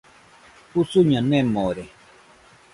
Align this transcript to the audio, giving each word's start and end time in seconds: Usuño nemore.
Usuño 0.79 1.19
nemore. 1.29 1.85